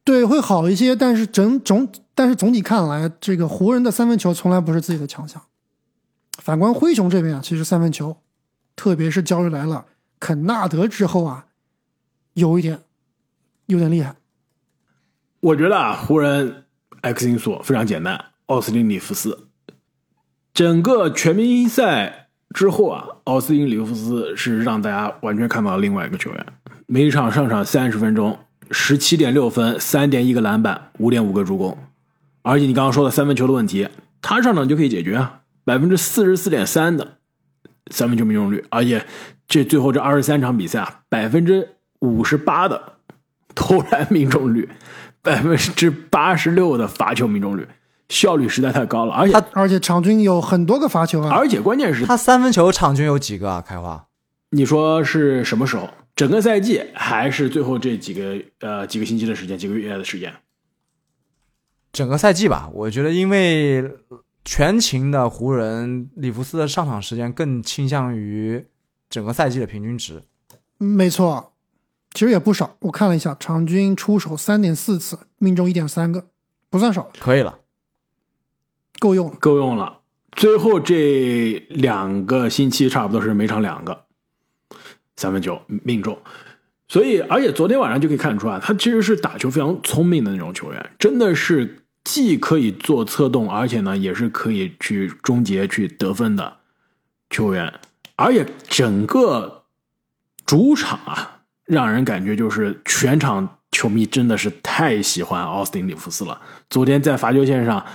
[0.08, 5.41] 对，会好一些，但是整总但是总体看来，这个湖人的三分球从来不是自己的强项。
[6.38, 8.15] 反观灰熊这边啊，其实三分球，
[8.74, 9.86] 特别是交易来了
[10.17, 11.48] 肯纳德之后啊，
[12.36, 12.80] 有一点
[13.65, 14.15] 有点厉害。
[15.41, 16.63] 我觉得啊，湖人
[17.02, 19.50] X 因素非常简单，奥斯汀·里弗斯。
[20.54, 26.46] 整个全明星赛之后啊，奥斯汀·里弗斯是让大家完全看到了另外一个球员，
[26.86, 28.39] 每场上场三十分钟，
[28.71, 31.77] 十七点六分，三点一个篮板，五点五个助攻，
[32.41, 33.88] 而且你刚刚说的三分球的问题，
[34.21, 37.17] 他上场就可以解决啊，百分之四十四点三的
[37.91, 39.06] 三分球命中率，而且
[39.47, 42.93] 这最后这二十三场比赛啊，百分之五十八的
[43.56, 44.69] 投篮命中率。
[45.23, 47.67] 百分之八十六的罚球命中率，
[48.08, 53.62] 效率实在太高了，而且而且场均有很多个罚球啊，而且关键是他三分球场均有几个啊？
[53.62, 54.06] 开花，
[54.51, 55.89] 你说是什么时候？
[56.17, 60.34] 整个赛季还是最后这几个呃几个星期的时间，几个月的时间？
[61.93, 63.88] 整个赛季吧，我觉得因为
[64.43, 68.65] 全勤的湖人，里弗斯的上场时间更倾向于
[69.08, 70.23] 整个赛季的平均值。
[70.80, 71.53] 没错，
[72.13, 72.75] 其实也不少。
[72.80, 76.25] 我看了一下，场均出手三点四次，命中一点三个，
[76.71, 77.60] 不算少，可以了，
[78.97, 79.36] 够用了。
[79.39, 79.99] 够用了。
[80.32, 84.06] 最后这两个星期差不多是每场两个
[85.17, 86.17] 三分球命中，
[86.88, 96.58] 所以而且昨天晚上就可以看出啊，他其实是打球非常聪明的那种球员，真的是既可以做策动，而且呢也是可以去终结、去得分的
[97.30, 97.73] 球员，
[98.15, 99.63] 而且整个
[100.45, 106.39] 主场啊，让人感觉就是全场球迷真的是太喜欢奥斯汀·里弗斯了。
[106.69, 107.86] 昨天在罚球线上。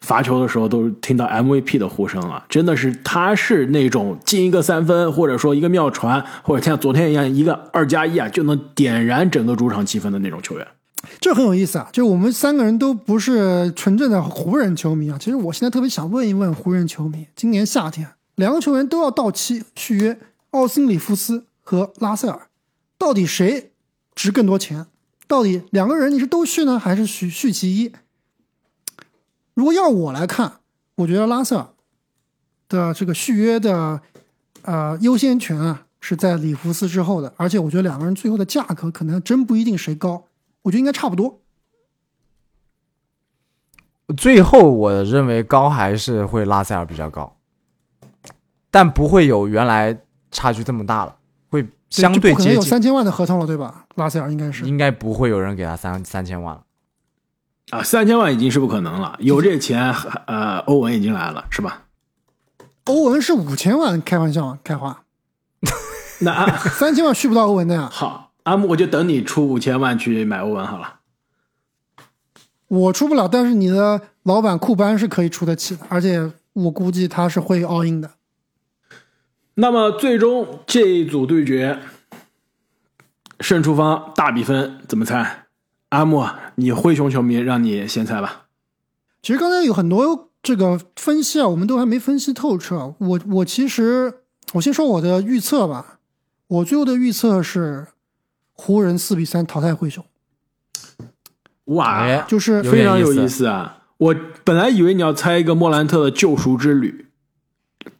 [0.00, 10.66] 罚球的时候都听到 MVP 的呼声了，真的是他是那种进一个三分，或者说一个妙传，或者像昨天一样一个二加一啊，就能点燃整个主场气氛的那种球员。
[11.18, 11.88] 这很有意思啊！
[11.92, 15.16] 就我们三个人都不是纯正的湖人球迷啊。
[15.18, 20.18] 其实我现在特别想问一问湖人球迷：今年夏天两个球员都要到期续约，
[20.50, 22.48] 奥斯·里夫斯和拉塞尔，
[22.98, 23.70] 到底谁
[24.14, 24.86] 值更多钱？
[25.26, 27.92] 到底两个人你是都续呢，还是续续其一？
[29.60, 30.50] 如果要我来看，
[30.94, 31.68] 我觉得拉塞尔
[32.66, 34.00] 的这个续约的
[34.62, 40.24] 呃优先权啊是在里弗斯之后的，而且我觉得两个人最后的价格可能还真不一定谁高，
[40.62, 41.42] 我觉得应该差不多。
[44.16, 47.36] 最后我认为高还是会拉塞尔比较高，
[48.70, 49.94] 但不会有原来
[50.30, 51.14] 差距这么大了，
[51.50, 53.84] 会相对就不可能有接近，三千万的合同了，对吧？
[53.96, 56.62] 拉塞尔应该是应该不会有人给他三三千万了。
[57.70, 59.94] 啊，三千万已经是不可能了，有这钱，
[60.26, 61.84] 呃，欧文已经来了，是吧？
[62.84, 65.04] 欧文是五千万，开玩笑啊，开花
[66.22, 67.88] 那啊三千万续不到欧文的呀。
[67.92, 71.00] 好，阿木，我就等你出五千万去买欧文好了。
[72.66, 78.10] 我出不了，但是你的老板库班是可以出得起的，而且我估计他是会 all in 的。
[79.54, 81.78] 那么最终这一组对决，
[83.40, 85.44] 胜出方大比分怎么猜？
[85.90, 86.26] 阿木，
[86.56, 88.46] 你灰熊球迷，让你先猜吧。
[89.22, 92.94] 其实刚才有很多这个分析啊，我们都还没分析透彻。
[92.98, 94.22] 我我其实
[94.54, 95.98] 我先说我的预测吧，
[96.46, 97.88] 我最后的预测是
[98.52, 100.04] 湖人四比三淘汰灰熊，
[101.64, 103.78] 哇，哎就是非常有意思啊！
[103.98, 107.06] 我本来以为你要猜一个莫兰特的救赎之旅，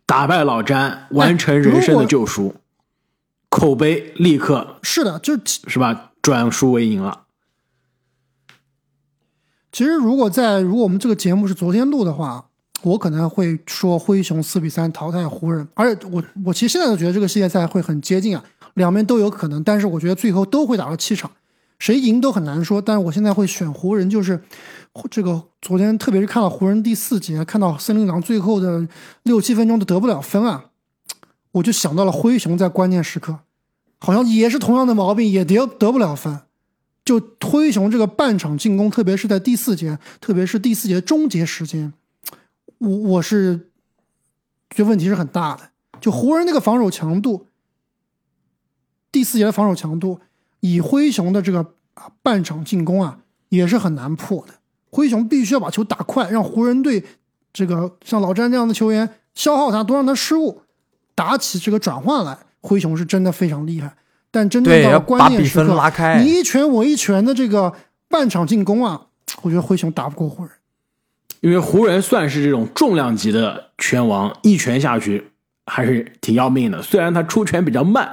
[0.07, 2.55] 打败老詹，完成人生的救赎，
[3.49, 7.25] 口碑立刻是的，就其是吧转输为赢了。
[9.73, 12.45] 其实如果在如果我们这个节目是昨天录的话，
[12.83, 18.43] 我可能会说灰熊四比三淘汰湖人，而且我我其实现在都觉得这个系列赛会很接近啊，
[18.75, 21.31] 两边都有可能，但是我觉得最后都会打到七场，
[21.79, 22.81] 谁赢都很难说。
[22.81, 24.43] 但是我现在会选湖人，就是
[25.11, 28.89] 这个昨天特别是看到湖人第四节，看到森林狼最后的
[29.25, 30.65] 六七分钟都得不了分啊，
[31.53, 33.41] 我就想到了灰熊在关键时刻，
[33.99, 36.41] 好像也是同样的毛病，也得得不了分。
[37.11, 41.93] 就灰熊这个半场进攻，特别是在第四节，特别是第四节终结时间，
[42.79, 43.73] 我我是
[44.71, 45.71] 觉问题是很大的。
[46.01, 47.49] 就湖人那个防守强度，
[49.11, 50.21] 第四节的防守强度，
[50.61, 54.55] 以灰熊的这个啊半场进攻啊，也是很难破的。
[54.93, 57.05] 灰熊必须要把球打快，让湖人队
[57.53, 60.63] 这个像老詹这样的球员消耗他，多让他失误，
[61.17, 62.39] 打起这个转换来。
[62.61, 63.97] 灰熊是真的非常厉害，
[64.31, 67.73] 但真正到关键时刻，拉开你一拳我一拳的这个
[68.09, 69.07] 半场进攻啊，
[69.43, 70.53] 我觉得灰熊打不过湖人。
[71.41, 75.31] 因为湖人算是这种重量级的拳王，一拳下去
[75.67, 76.83] 还是挺要命的。
[76.83, 78.11] 虽然他出拳比较慢，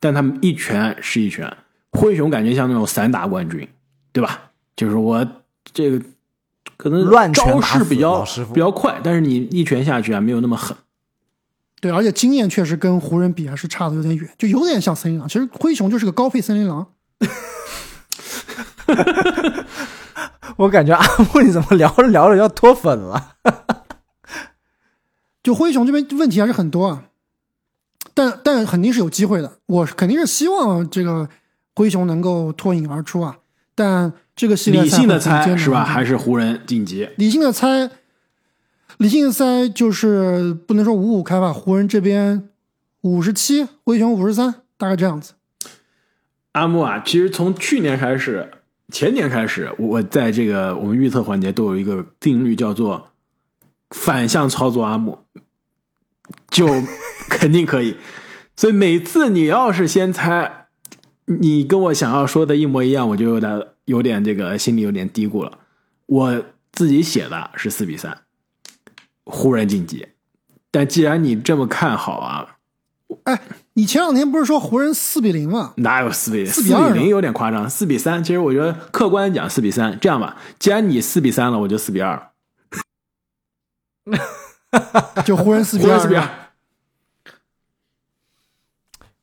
[0.00, 1.54] 但他们一拳是一拳。
[1.92, 3.68] 灰熊感觉像那种散打冠军，
[4.12, 4.50] 对吧？
[4.76, 5.26] 就是我
[5.72, 6.00] 这个
[6.76, 10.74] 可能招式比较比较快，但是你一拳下去啊，没有那么狠。
[11.80, 15.28] 对，而且经验确实跟湖人比还是差的有点远，就有点像森林狼。
[15.28, 16.86] 其实灰熊就是个高配森林狼。
[20.56, 23.36] 我感觉阿木你怎么聊着聊着要脱粉了？
[25.42, 27.04] 就灰熊这边问题还是很多啊，
[28.12, 29.58] 但但肯定是有机会的。
[29.66, 31.30] 我肯定是希望这个
[31.74, 33.38] 灰熊能够脱颖而出啊。
[33.74, 35.82] 但这个系列理性的猜是吧？
[35.82, 37.08] 还是湖人晋级？
[37.16, 37.90] 理性的猜，
[39.00, 41.54] 理性的猜就是不能说五五开吧。
[41.54, 42.50] 湖人这边
[43.00, 45.32] 五十七，灰熊五十三，大概这样子。
[46.52, 48.50] 阿木啊，其实从去年开始。
[48.92, 53.12] 前年开始，我在这个我们预测环节都有一个定律，叫做
[53.88, 55.20] 反向操作阿木，
[56.50, 56.66] 就
[57.30, 57.96] 肯定可以。
[58.54, 60.66] 所以每次你要是先猜，
[61.24, 65.60] 你跟我想要说的一模一样，我就有点有点这个心里有点嘀咕了。
[66.04, 68.18] 我自己写的是四比三，
[69.24, 70.08] 湖人晋级。
[70.70, 72.56] 但既然你这么看好啊，
[73.24, 73.40] 哎。
[73.74, 75.72] 你前两天不是说湖人四比零吗？
[75.76, 76.46] 哪有四比零？
[76.52, 78.22] 四比零有点夸张，四比三。
[78.22, 79.98] 其实我觉得客观讲四比三。
[80.00, 82.30] 这样吧，既然你四比三了，我就四比二。
[85.24, 86.28] 就湖人四比二。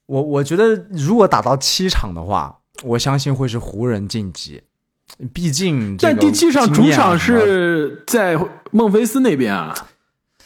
[0.08, 4.64] 我我觉得如果打到七场的话，我相信会是湖人晋级。
[5.34, 8.38] 毕竟，在第七场主场是在
[8.72, 9.74] 孟菲斯那边啊。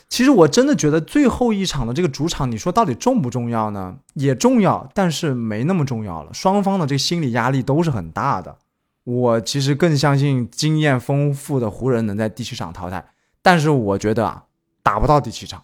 [0.08, 3.98] 其实我真的觉得最后一场的这个主场，你说到底重不重要呢？
[4.16, 6.34] 也重要，但是没那么重要了。
[6.34, 8.58] 双方的这个心理压力都是很大的。
[9.06, 13.04] 我其实更相信经验丰富的湖人能在第七场淘汰，
[13.42, 14.44] 但是我觉得啊，
[14.84, 15.64] 打不到第七场。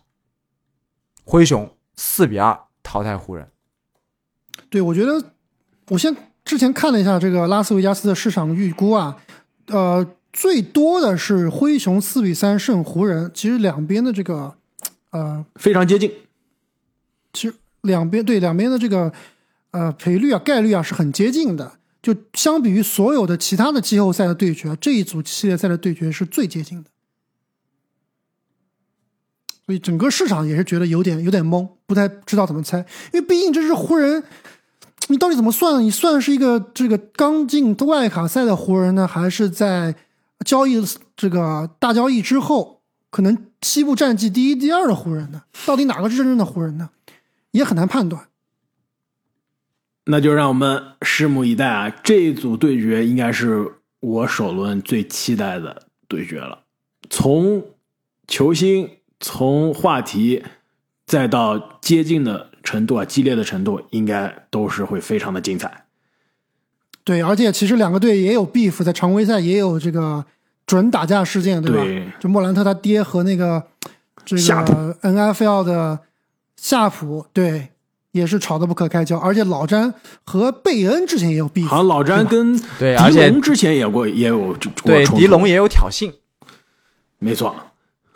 [1.25, 3.49] 灰熊四比二淘汰湖人。
[4.69, 5.21] 对，我觉得
[5.89, 6.15] 我先
[6.47, 9.17] 之前看了一下这个拉斯维加斯的市场预估啊，
[9.67, 10.07] 呃。
[10.33, 14.53] 最多的是灰熊四比三胜湖人，其实两边的这个，
[15.09, 16.11] 呃，非常接近。
[17.33, 19.11] 其实两边对两边的这个，
[19.71, 21.79] 呃，赔率啊、概率啊是很接近的。
[22.03, 26.89] 就相比于所有的其他的季后赛的对决，这一组系列赛的对决是最接近的。
[29.65, 32.77] 所以整个市场也是觉得有点有点懵，不太知道怎么猜，
[33.11, 34.23] 因为毕竟这是湖人，
[35.07, 35.83] 你到底怎么算？
[35.83, 39.95] 你算是一个这个刚进外卡赛的湖人呢，还是在？
[40.45, 40.79] 交易
[41.15, 45.41] 这个大交易之后，可能西部战绩第一、第二的湖人呢？
[45.65, 46.91] 到底哪个是真正的湖人呢？
[47.51, 48.27] 也很难判断。
[50.05, 51.89] 那就让我们拭目以待啊！
[51.89, 56.59] 这一组对决应该是我首轮最期待的对决了。
[57.09, 57.65] 从
[58.27, 58.87] 球星、
[59.19, 60.43] 从话题，
[61.07, 65.85] 再到接近的程度啊，激烈的程度，应该都是会非常的精彩。
[67.05, 70.25] 对，而且其实两个队也有 beef，在常规赛也有这个
[70.65, 72.11] 准打架事件，对吧？
[72.19, 73.63] 就莫兰特他爹和那个
[74.25, 74.41] 这个
[75.01, 75.99] NFL 的
[76.57, 77.69] 夏普，对，
[78.11, 79.17] 也是吵得不可开交。
[79.17, 79.93] 而且老詹
[80.25, 82.93] 和贝恩之前也有 beef，好像老詹跟迪
[83.29, 84.53] 龙之前也过也有
[84.83, 86.11] 对迪龙也有挑衅，
[87.19, 87.55] 没错。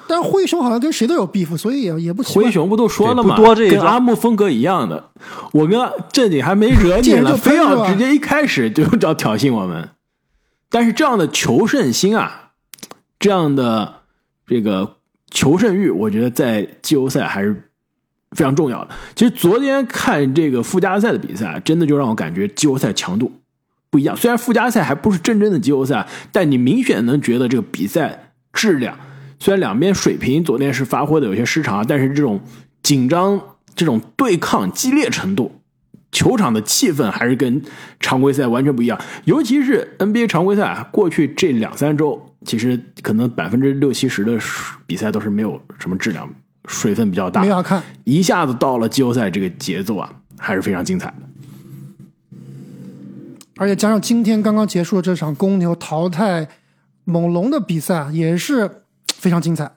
[0.08, 2.44] 但是灰熊好像跟谁都有 beef，所以也也不奇怪。
[2.44, 3.36] 灰熊不都说了吗？
[3.36, 5.12] 多这跟阿木风格一样的。
[5.54, 5.80] 我跟
[6.12, 9.90] 正经还没惹你呢，非要直接一开始就要挑衅我们。
[10.70, 12.52] 但是这样的求胜心啊，
[13.20, 14.02] 这样的
[14.48, 14.96] 这个
[15.30, 17.70] 求胜欲，我觉得在季后赛还是
[18.32, 18.90] 非常重要的。
[19.16, 23.32] 其实昨天看这个附加赛的比赛，真的就让我感觉季后赛强度
[23.90, 24.16] 不一样。
[24.16, 28.98] 虽然附加赛还不是真正的季后赛，但你明显能觉得这个比赛质量。
[29.42, 32.40] 虽然两边水平昨天是发挥的有些失常，但是这种
[32.84, 33.42] 紧张、
[33.74, 35.52] 这种对抗激烈程度，
[36.12, 37.60] 球场的气氛还是跟
[38.00, 39.02] 常规赛完全不一样。
[39.26, 44.38] 尤其是 NBA 常规赛，过去这两三周，其实可能百分之六七十的
[44.86, 46.32] 比赛都是没有什么质量，
[46.68, 47.42] 水分比较大。
[47.42, 52.38] 没法看，一下子到了季后赛，这个节奏啊，还是非常精彩的。
[53.58, 56.48] 而且加上今天刚刚结束的这场公牛淘汰
[57.06, 58.70] 猛龙的比赛，也是。
[59.22, 59.72] 非常精彩，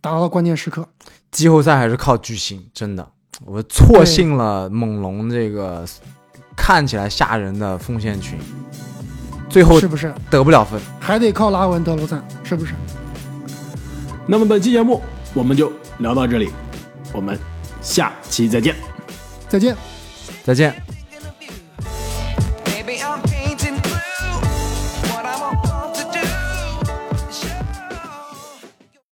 [0.00, 0.88] 打到了关键时刻。
[1.32, 3.04] 季后赛还是靠巨星，真的，
[3.44, 5.84] 我错信了猛龙这个
[6.56, 8.38] 看起来吓人的锋线群。
[9.50, 10.80] 最后是不是得不了分。
[11.00, 12.24] 还得靠拉文德罗赞？
[12.44, 12.72] 是不是？
[14.28, 15.02] 那么本期节目
[15.34, 16.52] 我们就聊到这里，
[17.12, 17.36] 我们
[17.82, 18.76] 下期再见。
[19.48, 19.76] 再见。
[20.44, 20.93] 再见。